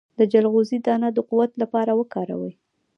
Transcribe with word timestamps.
د 0.19 0.21
چلغوزي 0.31 0.77
دانه 0.85 1.07
د 1.13 1.17
قوت 1.29 1.51
لپاره 1.61 1.91
وکاروئ 1.99 2.53